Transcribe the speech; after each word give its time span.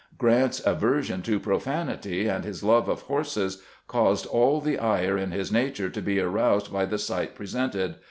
Grant's 0.17 0.65
aversion 0.65 1.21
to 1.21 1.39
profanity 1.39 2.27
and 2.27 2.43
his 2.43 2.63
love 2.63 2.89
of 2.89 3.03
horses 3.03 3.61
caused 3.87 4.25
all 4.25 4.59
the 4.59 4.79
ire 4.79 5.15
in 5.15 5.29
his 5.29 5.51
nature 5.51 5.91
to 5.91 6.01
be 6.01 6.19
aroused 6.19 6.73
by 6.73 6.85
the 6.85 6.97
sight 6.97 7.35
presented. 7.35 7.97